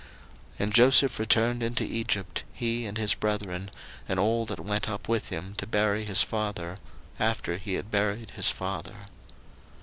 01:050:014 0.53 0.59
And 0.63 0.73
Joseph 0.73 1.19
returned 1.19 1.61
into 1.61 1.83
Egypt, 1.83 2.43
he, 2.53 2.87
and 2.87 2.97
his 2.97 3.13
brethren, 3.13 3.69
and 4.09 4.17
all 4.17 4.47
that 4.47 4.59
went 4.59 4.89
up 4.89 5.07
with 5.07 5.29
him 5.29 5.53
to 5.59 5.67
bury 5.67 6.05
his 6.05 6.23
father, 6.23 6.77
after 7.19 7.57
he 7.57 7.75
had 7.75 7.91
buried 7.91 8.31
his 8.31 8.49
father. 8.49 9.05